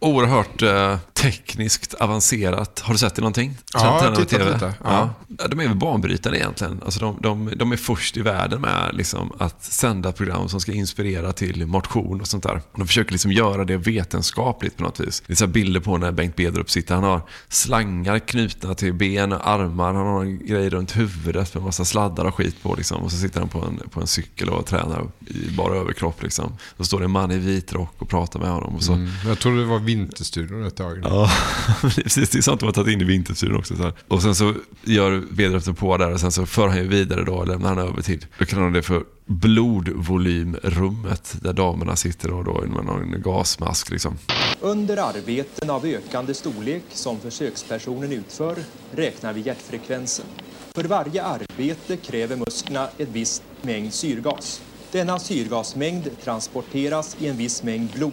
Oerhört 0.00 0.62
eh, 0.62 0.98
tekniskt 1.12 1.94
avancerat. 1.94 2.80
Har 2.80 2.94
du 2.94 2.98
sett 2.98 3.14
det 3.14 3.22
någonting? 3.22 3.56
Ja, 3.74 4.02
jag 4.02 4.10
har 4.10 4.16
tittat 4.16 4.52
lite. 4.52 4.74
Ja. 4.84 5.14
Ja. 5.38 5.48
De 5.48 5.60
är 5.60 5.68
väl 5.68 5.76
banbrytande 5.76 6.38
egentligen. 6.38 6.80
Alltså 6.84 7.00
de, 7.00 7.18
de, 7.20 7.52
de 7.56 7.72
är 7.72 7.76
först 7.76 8.16
i 8.16 8.22
världen 8.22 8.60
med 8.60 8.90
liksom, 8.92 9.32
att 9.38 9.64
sända 9.64 10.12
program 10.12 10.48
som 10.48 10.60
ska 10.60 10.72
inspirera 10.72 11.32
till 11.32 11.66
motion 11.66 12.20
och 12.20 12.26
sånt 12.26 12.42
där. 12.42 12.62
De 12.76 12.86
försöker 12.86 13.12
liksom 13.12 13.32
göra 13.32 13.64
det 13.64 13.76
vetenskapligt 13.76 14.76
på 14.76 14.82
något 14.82 15.00
vis. 15.00 15.22
Det 15.26 15.32
är 15.32 15.36
så 15.36 15.44
här 15.44 15.52
bilder 15.52 15.80
på 15.80 15.96
när 15.96 16.12
Bengt 16.12 16.36
Bedrup 16.36 16.70
sitter. 16.70 16.94
Han 16.94 17.04
har 17.04 17.20
slangar 17.48 18.18
knutna 18.18 18.74
till 18.74 18.92
ben 18.92 19.32
och 19.32 19.48
armar. 19.48 19.94
Han 19.94 20.06
har 20.06 20.20
en 20.20 20.46
grej 20.46 20.70
runt 20.70 20.96
huvudet 20.96 21.54
med 21.54 21.62
massa 21.62 21.84
sladdar 21.84 22.24
och 22.24 22.34
skit 22.34 22.62
på. 22.62 22.74
Liksom. 22.74 23.02
Och 23.02 23.10
så 23.10 23.16
sitter 23.16 23.40
han 23.40 23.48
på 23.48 23.58
en, 23.58 23.88
på 23.90 24.00
en 24.00 24.06
cykel 24.06 24.48
och 24.48 24.66
tränar 24.66 25.06
i 25.26 25.50
bara 25.56 25.74
överkropp. 25.76 26.22
Liksom. 26.22 26.52
Så 26.76 26.84
står 26.84 26.98
det 26.98 27.04
en 27.04 27.10
man 27.10 27.30
i 27.30 27.38
vit 27.38 27.72
rock 27.72 27.94
och 27.98 28.08
pratar 28.08 28.40
med 28.40 28.48
honom. 28.48 28.63
Och 28.64 28.82
så, 28.82 28.92
Mm. 28.92 29.10
Jag 29.26 29.38
trodde 29.38 29.58
det 29.60 29.64
var 29.64 29.78
Vinterstudion 29.78 30.66
ett 30.66 30.76
tag. 30.76 31.00
Ja, 31.04 31.30
precis. 31.80 32.28
Det 32.30 32.38
är 32.38 32.42
sånt 32.42 32.60
de 32.60 32.66
har 32.66 32.72
tagit 32.72 32.92
in 32.92 33.00
i 33.00 33.04
vinterstudion 33.04 33.56
också. 33.56 33.76
Så 33.76 33.82
här. 33.82 33.92
Och 34.08 34.22
sen 34.22 34.34
så 34.34 34.54
gör 34.82 35.22
Vedröften 35.30 35.74
på 35.74 35.96
där 35.96 36.12
och 36.12 36.20
sen 36.20 36.32
så 36.32 36.46
för 36.46 36.68
han 36.68 36.76
ju 36.78 36.88
vidare 36.88 37.24
då 37.24 37.34
och 37.34 37.48
lämnar 37.48 37.68
han 37.68 37.78
över 37.78 38.02
till, 38.02 38.26
då 38.38 38.44
kallar 38.44 38.62
de 38.62 38.72
det 38.72 38.82
för 38.82 39.04
blodvolymrummet 39.26 41.36
där 41.42 41.52
damerna 41.52 41.96
sitter 41.96 42.30
och 42.30 42.44
då 42.44 42.64
med 42.66 42.84
någon 42.84 43.22
gasmask 43.22 43.90
liksom. 43.90 44.18
Under 44.60 44.96
arbeten 44.96 45.70
av 45.70 45.84
ökande 45.84 46.34
storlek 46.34 46.82
som 46.92 47.20
försökspersonen 47.20 48.12
utför 48.12 48.56
räknar 48.92 49.32
vi 49.32 49.40
hjärtfrekvensen. 49.40 50.26
För 50.74 50.84
varje 50.84 51.24
arbete 51.24 51.96
kräver 51.96 52.36
musklerna 52.36 52.88
ett 52.98 53.08
visst 53.12 53.42
mängd 53.62 53.94
syrgas. 53.94 54.60
Denna 54.92 55.18
syrgasmängd 55.18 56.08
transporteras 56.24 57.16
i 57.20 57.26
en 57.28 57.36
viss 57.36 57.62
mängd 57.62 57.90
blod. 57.94 58.12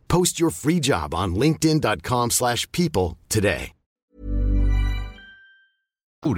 Post 0.11 0.41
your 0.41 0.51
free 0.51 0.79
job 0.83 1.13
on 1.13 1.35
linkedin.com 1.35 2.29
slash 2.29 2.71
people 2.71 3.17
today. 3.27 3.73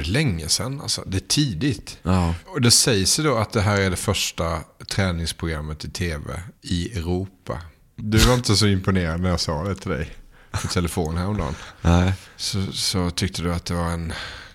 Länge 0.06 0.50
sedan. 0.50 0.82
Alltså, 0.82 1.04
det 1.06 1.18
är 1.18 1.28
tidigt. 1.28 2.00
Och 2.46 2.62
det 2.62 2.72
sägs 2.72 3.20
ju 3.20 3.24
då 3.24 3.36
att 3.36 3.52
det 3.52 3.62
här 3.62 3.82
är 3.82 3.90
det 3.90 3.96
första 3.96 4.62
träningsprogrammet 4.90 5.86
i 5.86 5.90
tv 5.90 6.42
i 6.62 6.98
Europa. 6.98 7.62
Du 7.96 8.18
var 8.18 8.34
inte 8.34 8.56
så 8.56 8.68
imponerad 8.68 9.22
när 9.22 9.30
jag 9.30 9.40
sa 9.40 9.64
det 9.64 9.76
till 9.76 9.92
dig 9.92 10.12
på 10.52 10.68
telefon 10.68 11.18
häromdagen. 11.18 11.56
Nej. 11.82 12.14
Så, 12.38 12.72
så 12.72 13.10
tyckte 13.10 13.42
du 13.42 13.54
att 13.54 13.66
det 13.66 13.74
var 13.74 13.90
en 13.90 14.14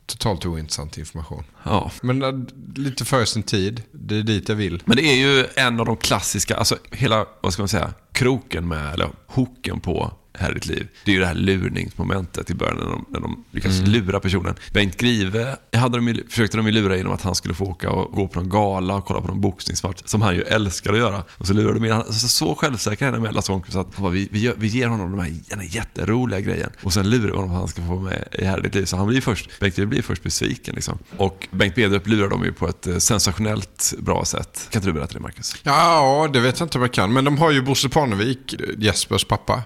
totalt 0.09 0.47
ointressant 0.47 0.99
information. 0.99 1.45
Ja. 1.63 1.91
Men 2.03 2.23
äh, 2.23 2.33
lite 2.75 3.05
före 3.05 3.27
sin 3.27 3.43
tid. 3.43 3.83
Det 3.93 4.17
är 4.17 4.23
dit 4.23 4.49
jag 4.49 4.57
vill. 4.57 4.83
Men 4.85 4.97
det 4.97 5.03
är 5.03 5.17
ju 5.17 5.47
en 5.57 5.81
av 5.81 5.87
de 5.87 5.97
klassiska, 5.97 6.57
alltså 6.57 6.77
hela, 6.91 7.27
vad 7.41 7.53
ska 7.53 7.63
man 7.63 7.69
säga, 7.69 7.95
kroken 8.13 8.69
med, 8.69 8.95
eller 8.95 9.11
hooken 9.27 9.81
på 9.81 10.13
här 10.39 10.51
i 10.51 10.55
ditt 10.55 10.67
liv. 10.67 10.89
Det 11.05 11.11
är 11.11 11.15
ju 11.15 11.21
det 11.21 11.27
här 11.27 11.35
lurningsmomentet 11.35 12.51
i 12.51 12.55
början 12.55 12.77
när 12.77 12.85
de, 12.87 13.05
när 13.09 13.21
de 13.21 13.45
lyckas 13.51 13.79
Mm. 13.79 13.91
lura 13.91 14.21
personen. 14.21 14.55
Bengt 14.73 14.97
Grive 14.97 15.57
hade 15.73 15.99
de, 15.99 16.09
ju- 16.09 16.27
försökte 16.29 16.57
de 16.57 16.67
ju 16.67 16.73
lura 16.73 16.97
genom 16.97 17.13
att 17.13 17.23
han 17.23 17.35
skulle 17.35 17.55
få 17.55 17.65
åka 17.65 17.91
och 17.91 18.13
gå 18.13 18.29
på 18.29 18.41
någon 18.41 18.49
gala 18.51 18.95
och 18.95 19.05
kolla 19.05 19.21
på 19.21 19.29
någon 19.29 19.41
boxningsmatch, 19.41 20.03
som 20.05 20.23
han 20.23 20.35
ju 20.35 20.43
älskar 20.43 20.93
att 20.93 20.99
göra. 20.99 21.25
Och 21.39 21.47
så 21.47 21.53
lurade 21.53 21.75
de 21.75 21.85
in 21.85 21.93
honom. 21.93 22.13
Så, 22.13 22.29
så 22.29 22.55
självsäker 22.55 23.07
är 23.07 23.13
han 23.13 23.23
med 23.23 23.35
Lasse 23.35 23.53
Holmqvist 23.53 23.77
att 23.77 23.95
han 23.95 24.03
bara, 24.03 24.13
vi, 24.13 24.29
vi, 24.33 24.39
gör, 24.41 24.55
vi 24.59 24.67
ger 24.67 24.89
honom 24.89 25.11
de 25.11 25.21
här, 25.21 25.35
den 25.49 25.59
här 25.61 25.67
jätteroliga 25.71 26.41
grejen. 26.41 26.71
Och 26.83 26.93
sen 26.93 27.11
lurar 27.11 27.31
vi 27.31 27.37
honom 27.37 27.51
att 27.51 27.57
han 27.59 27.69
ska 27.69 27.83
få 27.83 27.89
vara 27.95 28.01
med 28.01 28.29
i 28.33 28.45
här 28.45 28.59
i 28.59 28.63
ditt 28.63 28.75
liv. 28.75 28.85
Så 28.85 28.97
han 28.97 29.07
blir 29.07 29.21
först, 29.21 29.61
Bengt 29.61 29.77
Grive 29.77 29.87
blir 29.89 30.03
först 30.03 30.23
besviken 30.23 30.75
liksom. 30.75 30.99
Och 31.17 31.49
Bengt 31.51 31.75
Bedrup 31.75 32.07
lurar 32.07 32.29
dem 32.29 32.45
ju 32.45 32.53
på 32.53 32.69
ett 32.69 32.87
eh, 32.87 32.97
sensationellt 32.99 33.95
bra 33.99 34.25
sätt. 34.25 34.69
Kan 34.71 34.81
inte 34.81 34.89
du 34.89 34.93
berätta 34.93 35.13
det 35.15 35.21
Marcus? 35.21 35.57
Ja, 35.63 36.29
det 36.33 36.41
vet 36.41 36.61
jag 36.61 36.67
inte 36.67 36.79
om 36.79 36.83
jag 36.83 36.93
kan. 36.93 37.13
Men 37.13 37.25
de 37.25 37.39
har 37.39 37.51
ju 37.51 37.63
Bosse 37.63 37.89
Parnevik, 37.89 38.55
Jespers 38.79 39.25
pappa. 39.25 39.63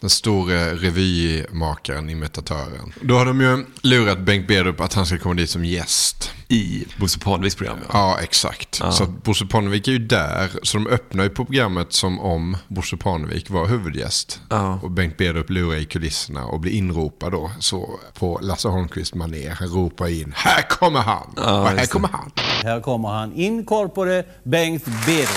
Den 0.00 0.10
store 0.16 0.74
revymakaren, 0.74 2.10
imitatören. 2.10 2.92
Då 3.00 3.18
har 3.18 3.26
de 3.26 3.40
ju 3.40 3.64
lurat 3.82 4.18
Bengt 4.18 4.48
Bedrup 4.48 4.80
att 4.80 4.94
han 4.94 5.06
ska 5.06 5.18
komma 5.18 5.34
dit 5.34 5.50
som 5.50 5.64
gäst. 5.64 6.32
I 6.48 6.84
Bosse 6.96 7.18
Parneviks 7.18 7.54
program. 7.54 7.78
Ja, 7.82 7.88
ja 7.92 8.18
exakt. 8.22 8.78
Ja. 8.80 8.92
Så 8.92 9.04
att 9.04 9.22
Bosse 9.22 9.46
Parnevik 9.46 9.88
är 9.88 9.92
ju 9.92 9.98
där. 9.98 10.50
Så 10.62 10.78
de 10.78 10.86
öppnar 10.86 11.24
ju 11.24 11.30
på 11.30 11.44
programmet 11.44 11.92
som 11.92 12.20
om 12.20 12.56
Bosse 12.68 12.96
Parnevik 12.96 13.50
var 13.50 13.66
huvudgäst. 13.66 14.40
Ja. 14.50 14.80
Och 14.82 14.90
Bengt 14.90 15.16
Bedrup 15.16 15.50
lurar 15.50 15.76
i 15.76 15.84
kulisserna 15.84 16.44
och 16.44 16.60
blir 16.60 16.72
inropad 16.72 17.32
då. 17.32 17.50
Så 17.58 18.00
på 18.18 18.38
Lasse 18.42 18.68
Holmqvist 18.68 19.14
manér. 19.14 19.50
Han 19.50 19.68
ropar 19.68 20.08
in. 20.08 20.32
Här 20.36 20.62
kommer 20.62 21.00
han! 21.00 21.34
Ja, 21.36 21.60
och 21.60 21.68
här 21.68 21.86
kommer 21.86 22.08
han. 22.08 22.30
Här 22.62 22.80
kommer 22.80 23.08
han. 23.08 23.32
In 23.32 23.64
corpore 23.64 24.24
Bengt 24.44 24.84
Bedrup. 24.84 25.28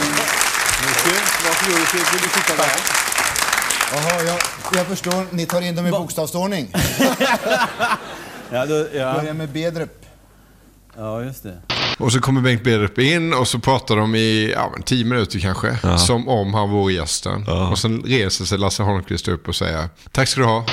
Varsågod, 1.46 2.12
vill 2.12 2.22
du 2.22 2.30
sitta 2.30 2.56
där? 2.56 3.09
Jaha, 3.92 4.24
jag, 4.26 4.40
jag 4.74 4.88
förstår. 4.88 5.36
Ni 5.36 5.46
tar 5.46 5.62
in 5.62 5.76
dem 5.76 5.88
i 5.88 5.92
bokstavsordning. 5.92 6.72
ja, 8.52 8.66
då, 8.66 8.86
ja. 8.94 9.14
Börjar 9.14 9.34
med 9.34 9.50
Bedrup. 9.50 10.06
Ja, 10.98 11.24
just 11.24 11.44
det. 11.44 11.58
Och 12.00 12.12
så 12.12 12.20
kommer 12.20 12.42
Bengt 12.42 12.64
Bedrup 12.64 13.00
in 13.00 13.34
och 13.34 13.48
så 13.48 13.60
pratar 13.60 13.96
de 13.96 14.16
i 14.16 14.52
ja, 14.56 14.74
tio 14.86 15.06
minuter 15.06 15.40
kanske. 15.40 15.78
Ja. 15.84 15.98
Som 15.98 16.30
om 16.30 16.54
han 16.54 16.72
vore 16.72 16.94
gästen. 16.94 17.44
Ja. 17.48 17.70
Och 17.70 17.80
sen 17.80 18.02
reser 18.06 18.46
sig 18.46 18.58
Lasse 18.58 18.84
Holmqvist 18.84 19.28
upp 19.28 19.48
och 19.48 19.56
säger 19.56 19.90
Tack 20.12 20.28
ska 20.28 20.42
du 20.42 20.48
ha. 20.48 20.66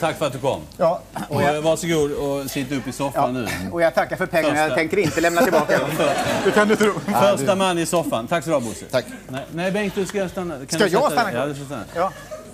Tack 0.00 0.18
för 0.18 0.26
att 0.26 0.32
du 0.32 0.38
kom. 0.38 0.60
Ja, 0.76 1.02
och 1.28 1.42
jag... 1.42 1.62
Varsågod 1.62 2.12
och 2.12 2.50
sitt 2.50 2.72
upp 2.72 2.88
i 2.88 2.92
soffan 2.92 3.34
ja. 3.34 3.40
nu. 3.40 3.70
Och 3.70 3.82
jag 3.82 3.94
tackar 3.94 4.16
för 4.16 4.26
pengarna. 4.26 4.54
Första... 4.54 4.68
Jag 4.68 4.76
tänker 4.76 4.96
inte 4.96 5.20
lämna 5.20 5.42
tillbaka 5.42 5.78
dem. 5.78 5.88
det 6.44 6.50
kan 6.50 6.68
du 6.68 6.76
tro. 6.76 6.92
Första 7.20 7.54
man 7.54 7.78
i 7.78 7.86
soffan. 7.86 8.26
Tack 8.26 8.44
så 8.44 8.50
du 8.50 8.54
ha 8.54 8.60
Bosse. 8.60 8.84
Tack. 8.90 9.04
Nej, 9.28 9.44
nej 9.52 9.70
Bengt, 9.70 9.94
du 9.94 10.06
ska 10.06 10.28
stanna. 10.28 10.56
Kan 10.56 10.68
ska 10.68 10.86
jag 10.86 11.12
stanna? 11.12 11.32
Ja, 11.32 11.46
du 11.46 11.54
ska 11.54 11.64
stanna. 11.64 11.84
Ja. 11.94 12.12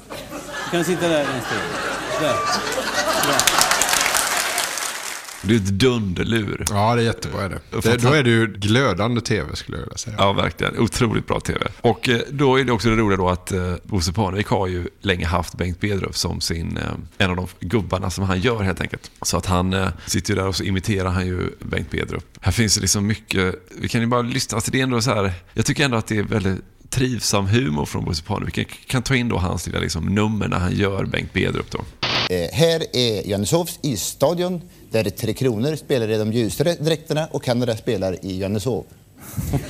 Du 0.09 0.71
kan 0.71 0.85
sitta 0.85 1.09
där 1.09 1.21
en 1.21 1.41
stund. 1.43 1.61
Där. 2.21 2.29
där. 3.27 3.69
Det 5.43 5.55
är 5.55 5.57
ett 5.57 5.67
dunderlur. 5.67 6.65
Ja, 6.71 6.95
det 6.95 7.03
är 7.03 7.05
jättebra. 7.05 7.43
Är 7.43 7.49
det. 7.49 7.81
Det, 7.83 7.97
då 7.97 8.13
är 8.13 8.23
det 8.23 8.31
ju 8.31 8.47
glödande 8.47 9.21
tv 9.21 9.57
skulle 9.57 9.79
jag 9.79 9.83
vilja 9.83 9.97
säga. 9.97 10.17
Ja, 10.19 10.33
verkligen. 10.33 10.79
Otroligt 10.79 11.27
bra 11.27 11.41
tv. 11.41 11.61
Och 11.81 12.09
eh, 12.09 12.21
då 12.31 12.57
är 12.61 12.65
det 12.65 12.73
också 12.73 12.89
det 12.91 12.97
roliga 12.97 13.17
då 13.17 13.29
att 13.29 13.53
eh, 13.53 13.75
Bosse 13.83 14.13
Parnevik 14.13 14.47
har 14.47 14.67
ju 14.67 14.89
länge 15.01 15.27
haft 15.27 15.55
Bengt 15.55 15.81
Bedröf 15.81 16.17
som 16.17 16.41
sin, 16.41 16.77
eh, 16.77 16.85
en 17.19 17.31
av 17.31 17.37
de 17.37 17.47
gubbarna 17.61 18.11
som 18.11 18.25
han 18.25 18.41
gör 18.41 18.63
helt 18.63 18.81
enkelt. 18.81 19.11
Så 19.23 19.37
att 19.37 19.47
han 19.47 19.91
sitter 20.07 20.35
ju 20.35 20.41
där 20.41 20.49
och 20.49 20.57
så 20.57 20.65
imiterar 20.65 21.11
han 21.11 21.27
ju 21.27 21.51
Bengt 21.61 21.91
Bedröf. 21.91 22.23
Här 22.41 22.53
finns 22.53 22.75
det 22.75 22.81
liksom 22.81 23.07
mycket, 23.07 23.55
vi 23.81 23.89
kan 23.89 24.01
ju 24.01 24.07
bara 24.07 24.23
lyssna, 24.23 24.57
alltså 24.57 24.71
det 24.71 24.79
är 24.79 24.83
ändå 24.83 25.01
så 25.01 25.15
här, 25.15 25.33
jag 25.55 25.67
tycker 25.67 25.85
ändå 25.85 25.97
att 25.97 26.07
det 26.07 26.19
är 26.19 26.23
väldigt 26.23 26.61
trivsam 26.91 27.47
humor 27.47 27.87
från 27.87 28.05
Bosse 28.05 28.23
Parnevik. 28.23 28.59
Vi 28.59 28.65
kan, 28.65 29.03
ta 29.03 29.17
in 29.17 29.29
då 29.29 29.37
hans 29.37 29.67
lilla 29.67 29.79
liksom, 29.79 30.15
nummer 30.15 30.49
när 30.49 30.59
han 30.59 30.77
gör 30.77 31.05
Bengt 31.05 31.33
Bedrup 31.33 31.71
då. 31.71 31.79
Eh, 32.31 32.51
här 32.53 32.97
är 32.97 33.29
Janneshovs 33.29 33.79
isstadion 33.83 34.61
där 34.91 35.05
Tre 35.05 35.35
Kronor 35.35 35.77
spelar 35.77 36.11
i 36.11 36.17
de 36.17 36.33
ljusare 36.33 36.75
dräkterna 36.75 37.27
och 37.27 37.45
Kanada 37.45 37.77
spelar 37.77 38.25
i 38.25 38.39
Johanneshov. 38.39 38.85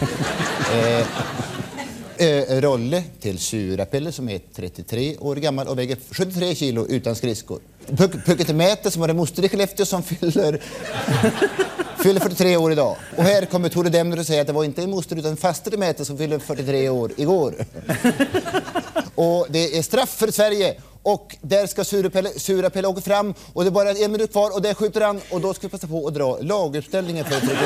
eh, 0.72 1.06
eh, 2.26 2.60
Rolle 2.60 3.02
till 3.20 3.38
Surapelle 3.38 4.12
som 4.12 4.28
är 4.28 4.40
33 4.54 5.16
år 5.16 5.37
gammal 5.37 5.68
och 5.68 5.78
väger 5.78 5.96
73 6.10 6.54
kilo 6.54 6.87
utan 6.87 7.16
skridskor. 7.16 7.60
Pucke 7.96 8.44
till 8.44 8.54
Mäte 8.54 8.90
som 8.90 9.02
har 9.02 9.08
en 9.08 9.16
moster 9.16 9.44
i 9.44 9.48
Skellefteå 9.48 9.87
som 9.87 10.02
fyller, 10.02 10.62
fyller 12.02 12.21
43 12.21 12.57
år 12.57 12.73
idag. 12.73 12.97
Och 13.17 13.25
här 13.25 13.45
kommer 13.45 13.69
Tore 13.69 13.88
Demner 13.88 14.19
och 14.19 14.26
säger 14.26 14.40
att 14.40 14.47
det 14.47 14.52
var 14.52 14.64
inte 14.64 14.83
en 14.83 14.90
moster 14.90 15.17
utan 15.17 15.31
en 15.31 15.37
faster 15.37 15.95
till 15.95 16.07
som 16.07 16.19
fyllde 16.19 16.38
43 16.38 16.88
år 16.88 17.11
igår. 17.17 17.55
och 19.14 19.47
det 19.49 19.78
är 19.78 19.83
straff 19.83 20.11
för 20.11 20.31
Sverige 20.31 20.75
och 21.02 21.37
där 21.40 21.67
ska 21.67 21.85
sura 22.38 22.71
Pelle 22.71 22.88
åka 22.88 23.00
fram 23.00 23.35
och 23.52 23.64
det 23.64 23.69
är 23.69 23.73
bara 23.73 23.90
en 23.90 24.12
minut 24.12 24.33
kvar 24.33 24.55
och 24.55 24.62
där 24.62 24.75
skjuter 24.75 25.00
han 25.00 25.21
och 25.31 25.40
då 25.40 25.55
ska 25.55 25.67
vi 25.67 25.71
passa 25.71 25.87
på 25.87 26.07
att 26.07 26.14
dra 26.14 26.38
laguppställningen 26.40 27.25
för 27.25 27.40
Trygg 27.40 27.59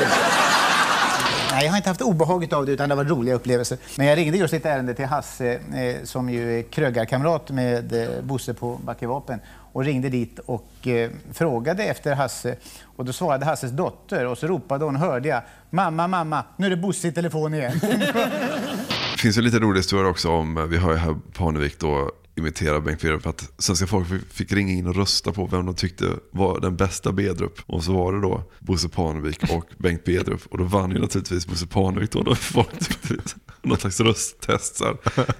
Nej, 1.51 1.65
jag 1.65 1.71
har 1.71 1.77
inte 1.77 1.89
haft 1.89 2.01
obehaget 2.01 2.53
av 2.53 2.65
det 2.65 2.71
utan 2.71 2.89
det 2.89 2.95
var 2.95 3.03
roliga 3.03 3.35
upplevelser. 3.35 3.77
Men 3.95 4.07
jag 4.07 4.17
ringde 4.17 4.37
just 4.37 4.53
ett 4.53 4.65
ärende 4.65 4.93
till 4.93 5.05
Hasse 5.05 5.51
eh, 5.53 6.03
som 6.03 6.29
ju 6.29 6.59
är 6.59 6.63
krögarkamrat 6.63 7.49
med 7.49 7.93
eh, 7.93 8.21
Bosse 8.21 8.53
på 8.53 8.79
Backevapen 8.83 9.39
och 9.73 9.83
ringde 9.85 10.09
dit 10.09 10.39
och 10.39 10.87
eh, 10.87 11.09
frågade 11.33 11.83
efter 11.83 12.15
Hasse. 12.15 12.55
Och 12.95 13.05
då 13.05 13.13
svarade 13.13 13.45
Hasses 13.45 13.71
dotter 13.71 14.25
och 14.25 14.37
så 14.37 14.47
ropade 14.47 14.85
hon, 14.85 14.95
hörde 14.95 15.29
jag, 15.29 15.41
mamma, 15.69 16.07
mamma, 16.07 16.43
nu 16.57 16.65
är 16.65 16.69
det 16.69 16.77
Bosse 16.77 17.07
i 17.07 17.11
telefon 17.11 17.53
igen. 17.53 17.79
det 19.13 19.17
finns 19.17 19.37
ju 19.37 19.41
lite 19.41 19.59
rolig 19.59 19.79
historia 19.79 20.09
också 20.09 20.29
om, 20.29 20.57
eh, 20.57 20.63
vi 20.63 20.77
har 20.77 20.91
ju 20.91 20.97
här 20.97 21.15
Parnevik 21.33 21.79
då 21.79 22.11
imitera 22.35 22.81
Bengt 22.81 23.01
Bedrup. 23.01 23.25
Att 23.27 23.51
svenska 23.57 23.87
folk 23.87 24.07
fick 24.29 24.51
ringa 24.51 24.73
in 24.73 24.87
och 24.87 24.95
rösta 24.95 25.31
på 25.31 25.45
vem 25.47 25.65
de 25.65 25.75
tyckte 25.75 26.05
var 26.31 26.59
den 26.59 26.75
bästa 26.75 27.11
Bedrup. 27.11 27.59
Och 27.65 27.83
så 27.83 27.93
var 27.93 28.13
det 28.13 28.21
då 28.21 28.43
Bosse 28.59 28.89
Parnevik 28.89 29.43
och 29.51 29.69
Bengt 29.77 30.03
Bedrup. 30.03 30.41
Och 30.49 30.57
då 30.57 30.63
vann 30.63 30.91
ju 30.91 30.99
naturligtvis 30.99 31.47
Bosse 31.47 31.67
Parnevik 31.67 32.11
då. 32.11 32.23
då 32.23 32.35
folk 32.35 32.79
tyckte 32.79 33.35
något 33.61 33.81
slags 33.81 33.99
rösttest. 33.99 34.75
Så 34.75 34.85
här, 34.85 34.97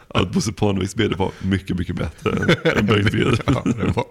att 0.08 0.32
Bosse 0.32 0.54
Parneviks 0.54 0.96
Bedrup 0.96 1.20
var 1.20 1.32
mycket, 1.42 1.78
mycket 1.78 1.96
bättre 1.96 2.32
än, 2.32 2.86
Bengt 2.86 3.12
Bedrup. 3.12 3.42
Ja, 3.96 4.08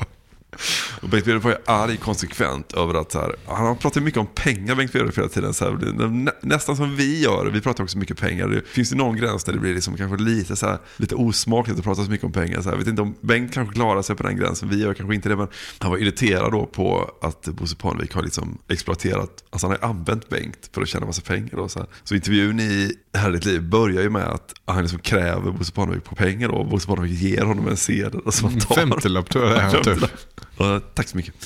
och 1.01 1.09
Bengt 1.09 1.27
var 1.27 1.51
ju 1.51 1.57
arg 1.67 1.97
konsekvent 1.97 2.73
över 2.73 2.95
att 2.95 3.13
så 3.13 3.21
här, 3.21 3.37
han 3.47 3.77
pratar 3.77 4.01
mycket 4.01 4.21
om 4.21 4.27
pengar 4.35 4.75
Bengt 4.75 4.93
Bedrup 4.93 5.19
hela 5.19 5.29
tiden. 5.29 5.55
Så 5.55 5.65
här, 5.65 6.47
nästan 6.47 6.77
som 6.77 6.97
vi 6.97 7.23
gör, 7.23 7.47
vi 7.47 7.61
pratar 7.61 7.85
också 7.85 7.99
mycket 7.99 8.19
pengar. 8.19 8.49
Det 8.49 8.67
finns 8.67 8.93
ju 8.93 8.97
någon 8.97 9.17
gräns 9.17 9.45
där 9.45 9.53
det 9.53 9.59
blir 9.59 9.75
liksom 9.75 9.97
kanske 9.97 10.23
lite, 10.23 10.57
så 10.57 10.67
här, 10.67 10.79
lite 10.97 11.15
osmakligt 11.15 11.79
att 11.79 11.85
prata 11.85 12.05
så 12.05 12.11
mycket 12.11 12.25
om 12.25 12.33
pengar. 12.33 12.63
Så 12.63 12.71
här, 12.71 12.77
vet 12.77 12.87
inte 12.87 13.03
om 13.03 13.15
Bengt 13.21 13.55
kanske 13.55 13.75
klarar 13.75 14.03
sig 14.03 14.17
på 14.17 14.23
den 14.23 14.37
gränsen, 14.37 14.69
vi 14.69 14.83
gör 14.83 14.95
kanske 14.95 15.15
inte 15.15 15.29
det. 15.29 15.37
Men 15.37 15.49
han 15.79 15.91
var 15.91 15.99
irriterad 15.99 16.53
då 16.53 16.67
på 16.67 17.11
att 17.21 17.49
Bosse 17.49 17.77
Parnevik 17.77 18.15
har 18.15 18.23
liksom 18.23 18.59
exploaterat, 18.69 19.45
alltså 19.51 19.67
han 19.67 19.77
har 19.81 19.89
använt 19.89 20.29
Bengt 20.29 20.71
för 20.73 20.83
att 20.83 20.89
tjäna 20.89 21.07
massa 21.07 21.23
pengar. 21.23 21.57
Då, 21.57 21.69
så, 21.69 21.79
här. 21.79 21.89
så 22.05 22.15
intervjun 22.15 22.61
i 22.61 22.93
Härligt 23.15 23.45
liv 23.45 23.63
börjar 23.63 24.03
ju 24.03 24.11
med 24.11 24.25
att 24.25 24.55
han 24.65 24.83
liksom 24.83 24.99
kräver 24.99 25.51
Bosse 25.51 25.73
Parnevik 25.73 26.05
på 26.05 26.15
pengar 26.15 26.49
då. 26.49 26.65
Bosse 26.65 26.87
Parnevik 26.87 27.21
ger 27.21 27.43
honom 27.43 27.69
en 27.69 27.77
sedel. 27.77 28.21
Alltså 28.27 28.45
man 28.45 28.61
tar 28.61 28.75
Femtiolapp 28.75 29.31
tror 29.31 29.45
jag 29.45 29.55
det 29.55 29.79
är. 29.79 29.83
Typ. 29.83 30.11
Uh, 30.61 30.79
tack 30.95 31.09
så 31.09 31.17
mycket. 31.17 31.35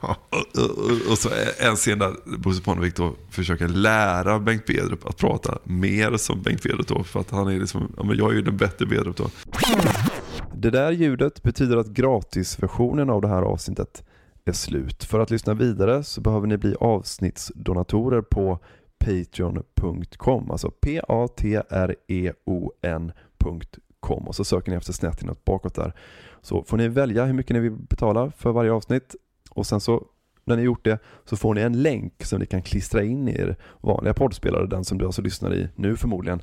Och, 0.00 0.16
och, 0.56 1.10
och, 1.10 1.18
så 1.18 1.28
en 1.58 1.76
scen 1.76 1.98
där 1.98 2.38
Bosse 2.38 2.62
Parnevik 2.62 2.96
då 2.96 3.14
försöker 3.30 3.68
lära 3.68 4.38
Bengt 4.38 4.66
Bedrup 4.66 5.06
att 5.06 5.16
prata 5.16 5.58
mer 5.64 6.16
som 6.16 6.42
Bengt 6.42 6.62
Bedrup 6.62 6.88
då. 6.88 7.04
För 7.04 7.20
att 7.20 7.30
han 7.30 7.48
är 7.48 7.60
liksom, 7.60 7.92
ja, 7.96 8.02
men 8.02 8.16
jag 8.16 8.30
är 8.30 8.34
ju 8.34 8.42
den 8.42 8.56
bättre 8.56 8.86
Bedrup 8.86 9.16
då. 9.16 9.30
Det 10.54 10.70
där 10.70 10.92
ljudet 10.92 11.42
betyder 11.42 11.76
att 11.76 11.86
gratisversionen 11.86 13.10
av 13.10 13.20
det 13.20 13.28
här 13.28 13.42
avsnittet 13.42 14.04
är 14.44 14.52
slut. 14.52 15.04
För 15.04 15.20
att 15.20 15.30
lyssna 15.30 15.54
vidare 15.54 16.04
så 16.04 16.20
behöver 16.20 16.46
ni 16.46 16.56
bli 16.56 16.74
avsnittsdonatorer 16.80 18.22
på 18.22 18.58
patreon.com. 18.98 20.50
Alltså 20.50 20.70
p-a-t-r-e-o-n.com 20.70 21.86
och 24.14 24.34
så 24.34 24.44
söker 24.44 24.70
ni 24.70 24.76
efter 24.76 24.92
snett 24.92 25.22
inåt 25.22 25.44
bakåt 25.44 25.74
där. 25.74 25.92
Så 26.42 26.64
får 26.64 26.76
ni 26.76 26.88
välja 26.88 27.24
hur 27.24 27.32
mycket 27.32 27.54
ni 27.54 27.60
vill 27.60 27.72
betala 27.72 28.30
för 28.30 28.52
varje 28.52 28.72
avsnitt 28.72 29.14
och 29.50 29.66
sen 29.66 29.80
så 29.80 30.06
när 30.44 30.56
ni 30.56 30.62
gjort 30.62 30.84
det 30.84 30.98
så 31.24 31.36
får 31.36 31.54
ni 31.54 31.60
en 31.60 31.82
länk 31.82 32.24
som 32.24 32.40
ni 32.40 32.46
kan 32.46 32.62
klistra 32.62 33.02
in 33.02 33.28
i 33.28 33.40
er 33.40 33.56
vanliga 33.80 34.14
poddspelare, 34.14 34.66
den 34.66 34.84
som 34.84 34.98
du 34.98 35.06
alltså 35.06 35.22
lyssnar 35.22 35.54
i 35.54 35.68
nu 35.74 35.96
förmodligen. 35.96 36.42